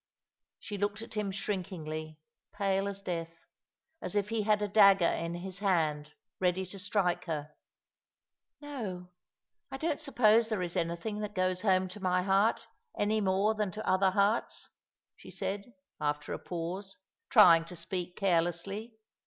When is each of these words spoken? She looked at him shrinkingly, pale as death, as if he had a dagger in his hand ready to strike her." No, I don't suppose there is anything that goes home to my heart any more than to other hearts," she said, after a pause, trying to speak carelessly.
She 0.59 0.79
looked 0.79 1.03
at 1.03 1.13
him 1.13 1.29
shrinkingly, 1.29 2.17
pale 2.53 2.87
as 2.87 3.03
death, 3.03 3.35
as 4.01 4.15
if 4.15 4.29
he 4.29 4.41
had 4.41 4.63
a 4.63 4.67
dagger 4.67 5.05
in 5.05 5.35
his 5.35 5.59
hand 5.59 6.13
ready 6.39 6.65
to 6.65 6.79
strike 6.79 7.25
her." 7.25 7.51
No, 8.61 9.09
I 9.69 9.77
don't 9.77 10.01
suppose 10.01 10.49
there 10.49 10.63
is 10.63 10.75
anything 10.75 11.19
that 11.19 11.35
goes 11.35 11.61
home 11.61 11.87
to 11.89 11.99
my 11.99 12.23
heart 12.23 12.65
any 12.97 13.21
more 13.21 13.53
than 13.53 13.69
to 13.73 13.87
other 13.87 14.09
hearts," 14.09 14.69
she 15.17 15.29
said, 15.29 15.71
after 15.99 16.33
a 16.33 16.39
pause, 16.39 16.95
trying 17.29 17.63
to 17.65 17.75
speak 17.75 18.15
carelessly. 18.17 18.95